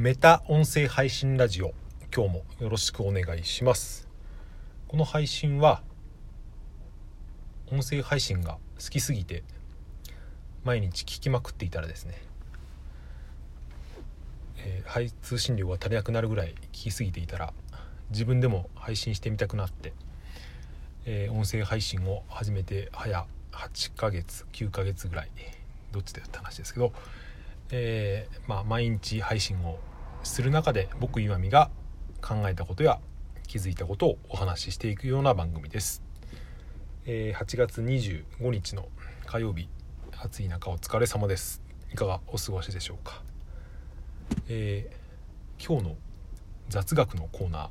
[0.00, 1.74] メタ音声配信ラジオ。
[2.14, 4.06] 今日もよろしくお願いします。
[4.86, 5.82] この配信は
[7.72, 9.42] 音声配信が好きすぎて
[10.62, 12.14] 毎日聞きまくっていたらですね、
[14.58, 17.52] えー、配通信量が足りなくなるぐらい聞きすぎていたら
[18.10, 19.92] 自分でも配信してみたくなって、
[21.06, 25.30] えー、音声配信を始めて早8ヶ月9ヶ月ぐらい
[25.90, 26.92] どっちでって話ですけど、
[27.72, 29.80] えー、まあ、毎日配信を
[30.22, 31.70] する中で僕岩見が
[32.20, 33.00] 考えたことや
[33.46, 36.02] 気づいたことをお話ししていくような番組です、
[37.06, 38.88] えー、8月25日の
[39.26, 39.68] 火曜日
[40.20, 41.62] 暑い中お疲れ様です。
[41.92, 43.22] いかがお過ごしでしょうか、
[44.48, 45.96] えー、今日の
[46.68, 47.70] 雑学のコーナ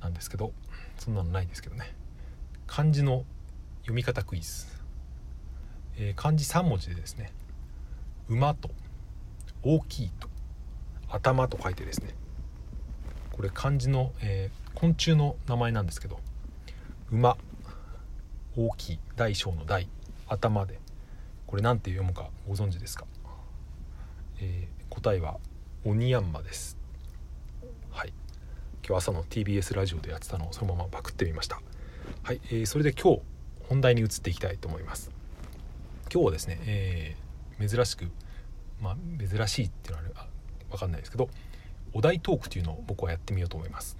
[0.00, 0.52] ーなんですけど
[0.98, 1.94] そんなのないですけどね。
[2.66, 3.24] 漢字の
[3.80, 4.66] 読み方クイズ、
[5.96, 7.32] えー、漢字3文字でですね。
[8.28, 8.70] 馬と
[9.62, 10.27] 大きいと。
[11.08, 12.14] 頭と書いてですね。
[13.32, 16.18] これ漢字の、えー、昆虫の名前なんですけど
[17.12, 17.36] 馬
[18.56, 19.88] 大きい大小の大
[20.26, 20.80] 頭で。
[21.48, 23.06] これ何て読むかご存知ですか、
[24.38, 25.38] えー、答えは
[25.86, 26.76] オニヤンマです。
[27.90, 28.12] はい。
[28.86, 31.62] 今日朝の TBS ラジオでやってたのをそのままパクってみました。
[32.22, 33.22] はい、えー、それで今日
[33.66, 35.10] 本題に移っていきたいと思います。
[36.12, 38.10] 今日はですね、えー、珍しく
[38.82, 40.26] まあ珍しいっていうのは
[40.70, 41.28] 分かんないですけど
[41.92, 43.96] お題トークというのを僕はやってみようと思います、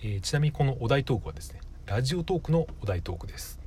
[0.00, 3.58] えー、ちなみにこのお題トークはですねラジオトークのお題トークです、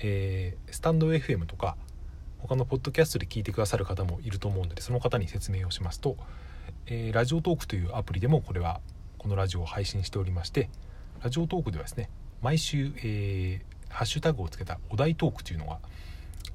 [0.00, 1.76] えー、スタンド FM とか
[2.38, 6.16] 他のポッドキャストで聞いてくださる方もいると思うのでその方に説明をしますと、
[6.86, 8.80] えー、ラジオトークというアプリでもこれは
[9.18, 10.70] このラジオを配信しておりまして
[11.22, 12.08] ラジオトークではですね
[12.40, 15.78] 毎週、えー、ハッシュタグをつけたお題トークというのが、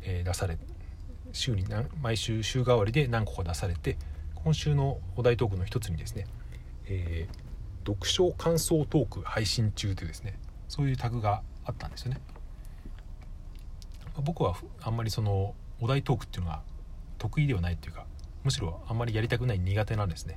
[0.04, 0.58] えー、出され
[1.34, 1.66] 週に
[2.02, 3.98] 毎週週替わりで何個か出されて
[4.44, 6.28] 今週のお題トークの一つにですね、
[6.88, 12.20] えー、読書感想トーク配信中というですねそういうタグがあったんですよね。
[14.22, 16.62] 僕はあんまりそのお題トークっていうのが
[17.18, 18.06] 得意ではないっていうか
[18.44, 20.36] むしろあんまりやりたくない苦手なんですね。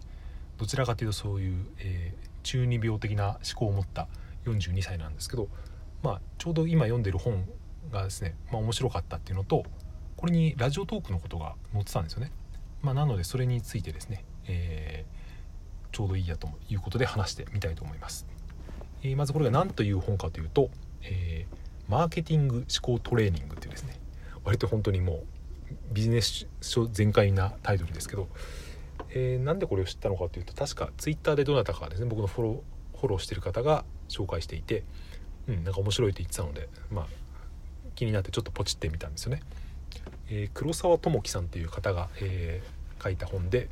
[0.57, 4.07] どちらかというとそういう、えー、中二病的な思考を持った
[4.45, 5.49] 42歳なんですけど、
[6.05, 7.45] まあ、ちょうど今読んでる本
[7.91, 9.65] がですね、まあ、面白かったっていうのと
[10.17, 12.31] これにラジオトークのことが載ってたんですよね。
[12.83, 18.27] まあ、なのでそれについてですね、えー、ちょうどいいやということで話してみたいと思います。
[19.03, 20.71] えー、まずこれが何という本かというと、
[21.03, 21.57] えー、
[21.89, 23.99] マーケティング思考トレーニングっていうですね
[24.45, 25.25] 割と本当にもう
[25.93, 28.29] ビジネス書全開なタイトルですけど、
[29.11, 34.85] えー、なんでこれを知ったのかというと確かツイッターでどなたかですね僕のフォローフォローしてる方が紹介していて、
[35.49, 37.07] うん、なんか面白いと言ってたのでまあ
[37.95, 39.43] 気になってちょっとポチってみたんですよね。
[40.29, 43.69] えー、黒沢智樹さんっていう方が、えー、書いた本で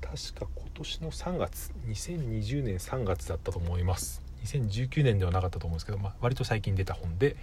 [0.00, 4.22] 確か今年の3月2020年3月だったと思います。
[4.44, 7.36] 2019年ではなかったと思うんですけど、まあ、割と最近出た本で、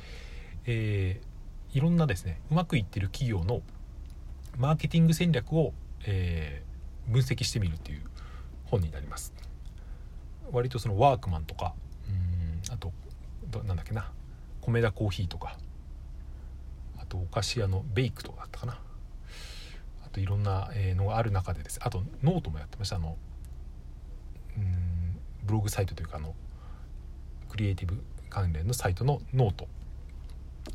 [0.66, 3.62] えー、いろんなですねうまくいってる企業の
[4.58, 5.74] マーケティング戦略を、
[6.06, 8.02] えー、分析してみるっていう
[8.66, 9.34] 本になります。
[10.52, 11.74] 割とそのワークマンとか
[12.08, 12.92] うんあと
[13.64, 14.12] なんだっけな
[14.62, 15.58] コメダコーヒーとか
[17.10, 18.80] とお菓子屋の BAKE とかだったかな。
[20.06, 21.80] あといろんなのがある中でです。
[21.84, 22.96] あとノートもやってました。
[22.96, 23.18] あの
[24.58, 26.34] うんブログサイトというかあの
[27.50, 29.68] クリエイティブ関連のサイトの note。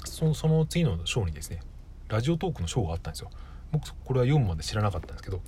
[0.05, 1.61] そのその次の章にですね
[2.09, 3.31] Radiotalk の章があったんですよ。
[3.73, 5.41] 僕これは読むまで知らなかったんですけど、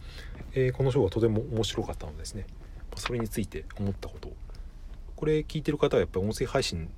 [0.53, 2.47] えー、この章がとても面白かったのでですね
[2.97, 4.37] それについて思ったことを。
[5.17, 6.91] これ聞いてる方はやっぱり音声配信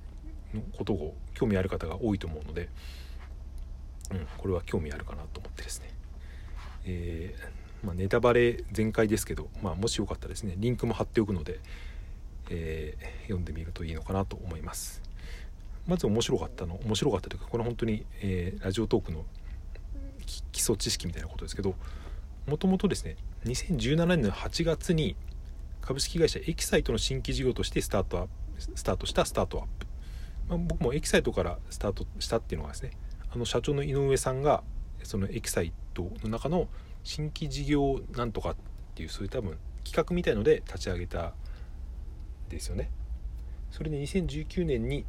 [0.53, 2.69] のことを興味ある方が多いと思うので
[4.11, 5.89] うん、これは興味あるかなと思ってですね、
[6.85, 11.59] えー、まあ、ネタバレ全開ですけど、まあ、もしよかったらですねリンクも貼っておくので、
[12.49, 15.01] えー、読んでみるといいのかなと思います。
[15.87, 19.25] まず面白かったの面白かったというかこれは本当に、えー、ラジオトークの
[20.51, 21.73] 基礎知識みたいなことですけど
[22.47, 23.15] もともとですね
[23.45, 25.15] 2017年の8月に
[25.81, 28.31] 株式会社エキサイトの新規事業としてスタートアップ
[28.75, 29.87] スタートしたスタートアップ、
[30.49, 32.91] まあ、僕もエキサイトからスタートしたっていうのがですね
[33.31, 34.63] あの社長の井上さんが
[35.03, 36.67] そのエキサイトの中の
[37.03, 38.55] 新規事業なんとかっ
[38.95, 41.33] ていうそういう多分企画みたいので立ち上げた
[42.49, 42.89] ですよね。
[43.71, 45.05] それで2019年に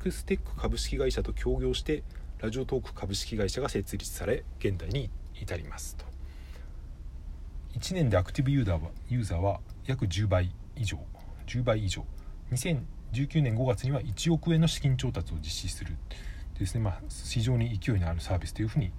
[0.00, 2.02] X テック株式会社と協業して
[2.38, 6.04] ラジオトーク株式会社が設立され現在に至りますと。
[7.78, 10.98] 1年でアクティブユーザーはユーザーは約10倍以上。
[11.46, 12.04] 10倍以上。
[12.52, 15.96] 2019年5月には1億円の資金調達を実施する。
[16.58, 18.92] ですね、まあ、非常に勢いのあるサービスというふうに、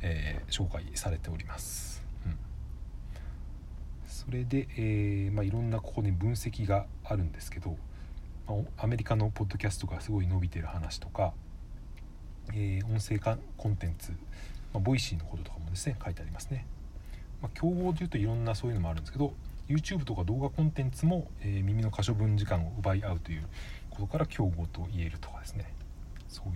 [0.00, 2.02] えー、紹介されております。
[2.24, 2.38] うん、
[4.06, 7.76] それで、えーまあ、いろんなここに分析があるんですけど、
[8.46, 11.32] まあ、アメリカのポッドキャストがすごい伸びてる話とか、
[12.52, 14.12] えー、音声かコンテンツ、
[14.72, 16.66] まあ、ボイシーのこととかもですね書いてありますね。
[17.42, 19.34] まあ、競合でいうといろんなそういうのもあるんですけど
[19.68, 23.46] YouTube とか動画コンテンツも、えー、耳の可処分時間を奪い合うという
[23.90, 25.66] ことから競合と言えるとかですね
[26.36, 26.54] そういう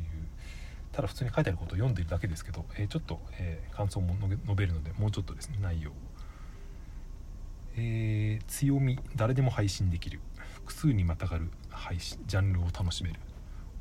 [0.93, 5.93] ただ普通に書いてあることを読んでるだけですけど、えー、ちょっと、えー、感想も述べるのでもうちょっとですね内容
[7.77, 10.21] えー、強み誰でも配信できる。
[10.55, 13.17] 複数にまたがる配信ジャンルを楽しめる。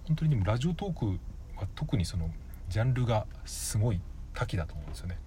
[0.05, 1.19] 本当にでも Radiotalk
[1.57, 2.29] は特にその
[2.69, 3.99] ジャンルがすごい
[4.33, 5.17] 多岐だと思うんですよね。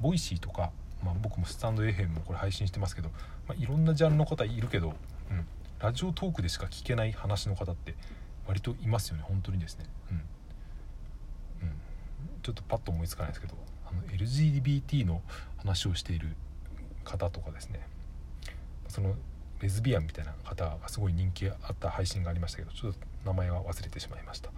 [0.00, 0.70] Voicy とか、
[1.04, 3.08] まあ、僕もスタンド FM もこれ配信してますけど、
[3.48, 4.94] まあ、いろんなジャンルの方いるけど、
[5.30, 5.46] うん、
[5.78, 7.94] ラジオトークでしか聞けない話の方って
[8.46, 9.86] 割といますよね本当にですね。
[10.10, 10.20] うん。
[12.42, 13.54] ちょっとパッと思いつかないですけど
[13.86, 15.22] あの LGBT の
[15.58, 16.28] 話をしている
[17.04, 17.86] 方とかですね。
[18.88, 19.14] その
[19.60, 24.50] レズビアンみたいな方がすごい人気あった配信がありましたけどちょっと名前は忘れてしまいました、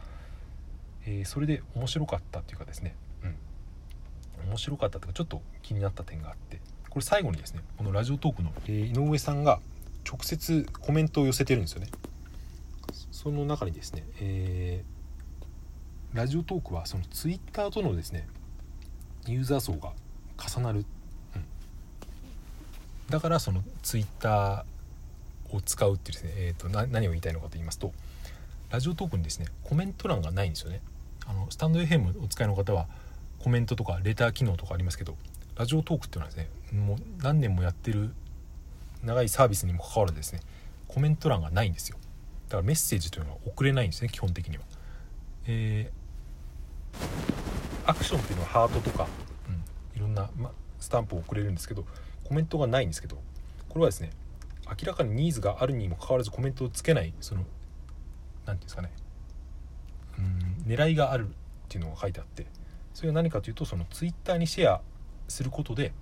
[1.05, 2.95] えー、それで面白かったっていうかですね。
[3.25, 3.27] う
[4.47, 4.49] ん。
[4.49, 6.61] 面白かったというかちょっと気になった点があって。
[6.89, 9.61] これ最後にですねこのラジオトークの、井上さんが
[10.07, 11.89] 直接コメントを寄せてるんですよね。
[13.23, 15.03] その中にですね、えー
[16.15, 18.27] ラジオトークはそのツイッターとのですね
[19.27, 19.93] ユーザー層が
[20.37, 21.45] 重なる、うん、
[23.09, 27.93] だからそのツイッターを使うってですね、えーと、何を言いたいのかと言いますと
[28.71, 30.81] ラジオトークにですねコメント欄がないんですよね。
[31.27, 32.87] あのスタンド FM お使いの方は
[33.39, 35.17] コメントとかレター機能とかありますけど
[35.57, 38.11] ラジオトークっていうのはですねもう何年もやってる
[39.05, 40.41] 長いサービスにもかかわらずですね
[40.89, 41.97] コメント欄がないんですよ。
[42.53, 44.65] だからメッセージというのは送れないんですね基本的には、
[45.47, 46.03] えー
[47.85, 49.09] アクションっていうのはハートとか、
[49.49, 51.85] うん、いろんな、ま、スタンプを送れるんですけど
[52.23, 53.17] コメントがないんですけど
[53.69, 54.11] これはですね
[54.69, 57.51] 明らかにニーズがあるにもかかわらずコメントをつけないその何て
[58.47, 58.91] 言うんですかね
[60.19, 61.33] うん狙いがあるっ
[61.69, 62.47] ていうのが書いてあって
[62.95, 64.81] それは何かというとそのツイッターにシェア
[65.27, 65.93] することで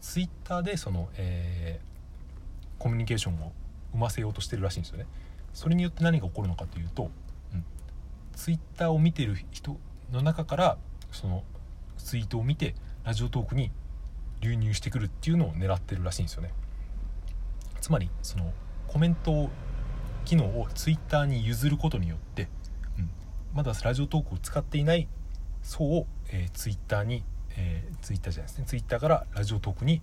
[0.00, 3.52] ツイッターでその、えー、コミュニケーションを
[3.92, 5.06] 生ませようとしてるらしいんですよね。
[5.52, 7.10] それによって何が起こるのかというと、
[7.52, 7.64] うん、
[8.34, 9.76] ツイッターを見てる人
[10.12, 10.78] の中から
[11.12, 11.42] その
[11.96, 12.74] ツイートを見て
[13.04, 13.70] ラジオトークに
[14.40, 16.52] 流入してくるっていうのを狙ってるらしいんですよね。
[17.80, 18.52] つまりその
[18.86, 19.50] コメント
[20.24, 22.48] 機能をツイッターに譲ることによって、
[22.98, 23.10] うん、
[23.54, 25.08] まだラジオトークを使っていない
[25.62, 27.24] 層を、えー、ツイッターに、
[27.56, 28.64] えー、ツイッターじゃないですね。
[28.66, 30.02] ツイッターからラジオトークに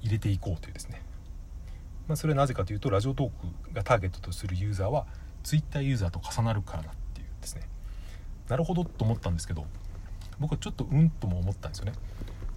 [0.00, 1.02] 入れていこうというですね、
[2.08, 3.30] まあ、それはなぜかというとラジオトー
[3.70, 5.06] クがターゲットとするユーザーは
[5.42, 7.62] ツイッターユーザーと重なるからだっていうですね。
[8.48, 9.66] なるほどと思ったんですけど
[10.38, 11.92] 僕はちょっとうんとも思ったんですよね。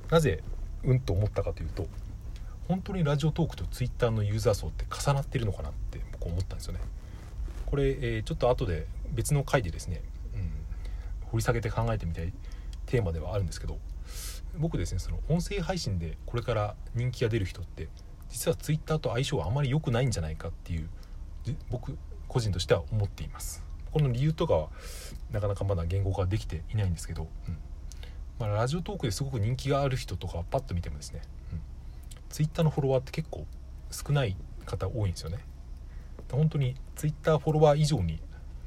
[0.10, 0.42] なぜ
[0.84, 1.88] うんと思ったかというと
[2.68, 6.80] 本当にラジオトークとツイッターのユーザー層って重なってるのかなって僕思ったんですよね。
[7.66, 10.02] これ、えー、ちょっと後で別の回でですね、
[10.36, 10.52] うん、
[11.32, 12.34] 掘り下げて考えてみたい
[12.86, 13.78] テーマではあるんですけど
[14.58, 17.90] 僕ですねその音声配信でこれから人気が出る人って
[18.36, 20.90] 実はツイッターと相性はあまり良くないんじゃないかっていう
[21.72, 21.98] 僕
[22.28, 23.64] 個人としては思っています。
[23.94, 24.68] この理由とかは
[25.32, 27.58] なかなかまだ言語化できていないんですけど、うん。
[28.38, 31.22] まあ、ラジオトークですごく人気がある人とかパッと見てもですね、
[31.54, 31.62] うん、
[32.28, 33.46] ツイッターのフォロワーって結構
[33.90, 34.36] 少ない
[34.66, 35.38] 方多いんですよね。
[36.30, 38.20] 本当にツイッターフォロワー以上に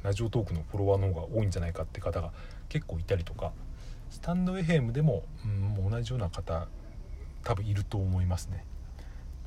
[0.03, 2.33] ラジオトークのフォロワーの方が多いんじゃないかって方が
[2.71, 3.53] 結構いたりとか
[4.09, 6.69] スタンド FM でも,、うん、もう同じような方
[7.45, 8.65] 多分いると思いますね。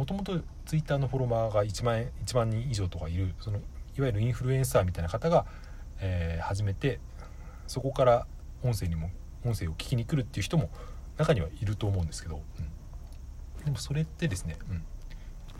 [0.01, 3.59] もともとツイッターのフォロワーが1万円1万人以上とかいるその
[3.95, 5.45] いわゆるインフルエンサーみたいな方が
[6.01, 6.99] えー、始めて
[7.67, 8.25] そこから
[8.63, 9.11] 音声にも
[9.45, 10.69] 音声を聞きに来るっていう人も
[11.17, 12.41] 中にはいると思うんですけど、
[13.59, 14.83] うん、でもそれってですね、うん、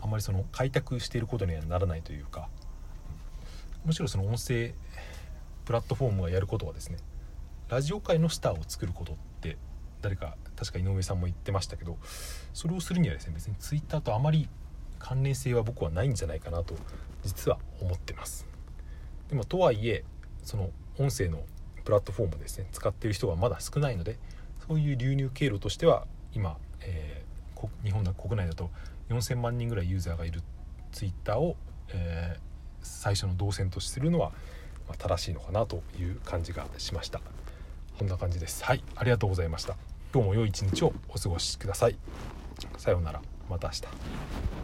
[0.02, 2.48] あんまりその開拓していることにはならないというか、
[3.84, 4.74] うん、むしろその音声
[5.64, 6.98] プラットフォームがやることはですね
[7.68, 9.56] ラジオ界のスターを作ることって
[10.02, 11.96] 誰か確か井上さんも言ってましたけど
[12.52, 14.48] それをするにはですね別に Twitter とあまり
[14.98, 16.74] 関連性は僕はないんじゃないかなと
[17.22, 18.46] 実は思ってます。
[19.28, 20.04] でもとはいえ
[20.42, 21.42] その音声の
[21.84, 24.18] プラットフォームですね使っている人がまだ少ないので
[24.68, 28.70] そういう流入経路としては今、えー、日本の国内だと
[29.08, 30.42] 4,000万人ぐらいユーザーがいる
[30.92, 31.56] ツイッターを、
[31.88, 32.40] えー、
[32.82, 34.32] 最初の動線としてするのは、
[34.88, 37.20] ま、正しいのかなという感じがしました。
[37.98, 38.64] こんな感じです。
[38.64, 39.91] はいありがとうございました。
[40.12, 41.96] 今日も良い一日をお過ごしください。
[42.76, 43.22] さようなら。
[43.48, 44.61] また明日。